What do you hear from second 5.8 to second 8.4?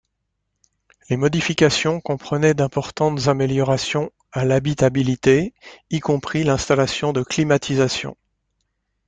y compris l'installation de climatisation.